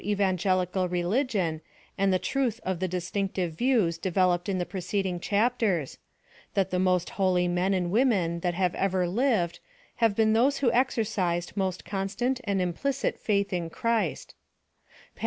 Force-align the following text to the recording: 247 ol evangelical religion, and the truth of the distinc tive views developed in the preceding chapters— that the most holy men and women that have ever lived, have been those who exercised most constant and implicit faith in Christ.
247 0.01 0.19
ol 0.19 0.25
evangelical 0.31 0.89
religion, 0.89 1.61
and 1.95 2.11
the 2.11 2.17
truth 2.17 2.59
of 2.63 2.79
the 2.79 2.89
distinc 2.89 3.33
tive 3.33 3.51
views 3.53 3.99
developed 3.99 4.49
in 4.49 4.57
the 4.57 4.65
preceding 4.65 5.19
chapters— 5.19 5.99
that 6.55 6.71
the 6.71 6.79
most 6.79 7.11
holy 7.11 7.47
men 7.47 7.71
and 7.75 7.91
women 7.91 8.39
that 8.39 8.55
have 8.55 8.73
ever 8.73 9.07
lived, 9.07 9.59
have 9.97 10.15
been 10.15 10.33
those 10.33 10.57
who 10.57 10.71
exercised 10.71 11.55
most 11.55 11.85
constant 11.85 12.41
and 12.45 12.59
implicit 12.63 13.19
faith 13.19 13.53
in 13.53 13.69
Christ. 13.69 14.33